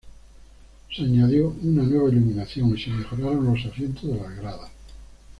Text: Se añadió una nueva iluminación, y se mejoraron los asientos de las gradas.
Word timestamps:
Se 0.89 1.03
añadió 1.03 1.49
una 1.61 1.83
nueva 1.83 2.09
iluminación, 2.09 2.75
y 2.75 2.81
se 2.81 2.89
mejoraron 2.89 3.45
los 3.45 3.63
asientos 3.71 4.05
de 4.09 4.17
las 4.19 4.35
gradas. 4.35 4.71